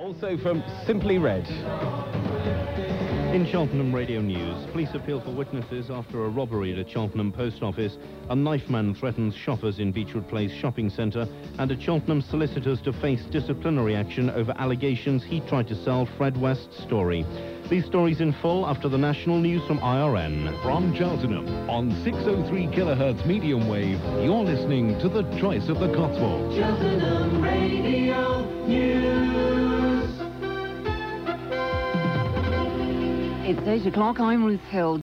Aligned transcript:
Also 0.00 0.36
from 0.38 0.62
Simply 0.86 1.18
Red. 1.18 1.46
In 3.34 3.46
Cheltenham 3.50 3.92
Radio 3.92 4.20
News, 4.20 4.64
police 4.70 4.94
appeal 4.94 5.20
for 5.20 5.30
witnesses 5.30 5.90
after 5.90 6.24
a 6.24 6.28
robbery 6.28 6.72
at 6.72 6.78
a 6.78 6.88
Cheltenham 6.88 7.32
post 7.32 7.62
office. 7.62 7.96
A 8.30 8.36
knife 8.36 8.70
man 8.70 8.94
threatens 8.94 9.34
shoppers 9.34 9.80
in 9.80 9.90
Beechwood 9.92 10.28
Place 10.28 10.52
shopping 10.52 10.88
centre, 10.88 11.26
and 11.58 11.70
a 11.70 11.80
Cheltenham 11.80 12.22
solicitors 12.22 12.80
to 12.82 12.92
face 12.92 13.22
disciplinary 13.30 13.96
action 13.96 14.30
over 14.30 14.54
allegations 14.56 15.24
he 15.24 15.40
tried 15.40 15.68
to 15.68 15.84
sell 15.84 16.06
Fred 16.16 16.40
West's 16.40 16.82
story. 16.82 17.26
These 17.68 17.84
stories 17.84 18.20
in 18.20 18.32
full 18.40 18.66
after 18.66 18.88
the 18.88 18.98
national 18.98 19.38
news 19.38 19.66
from 19.66 19.78
IRN. 19.80 20.62
From 20.62 20.94
Cheltenham 20.94 21.48
on 21.68 21.90
603 22.04 22.68
kilohertz 22.68 23.26
medium 23.26 23.68
wave, 23.68 24.00
you're 24.24 24.44
listening 24.44 24.98
to 25.00 25.08
the 25.08 25.22
choice 25.38 25.68
of 25.68 25.80
the 25.80 25.92
Cotswolds. 25.92 27.57
It's 33.50 33.66
8 33.66 33.86
o'clock. 33.86 34.20
I'm 34.20 34.44
Ruth 34.44 34.60
Hill. 34.68 34.96